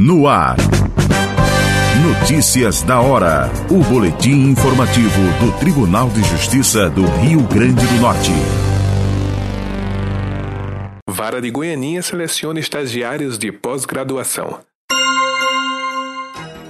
[0.00, 0.56] No ar.
[2.20, 3.50] Notícias da hora.
[3.70, 8.30] O boletim informativo do Tribunal de Justiça do Rio Grande do Norte.
[11.08, 14.60] Vara de Goianinha seleciona estagiários de pós-graduação.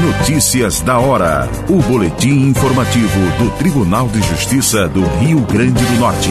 [0.00, 1.48] Notícias da hora.
[1.68, 6.30] O boletim informativo do Tribunal de Justiça do Rio Grande do Norte.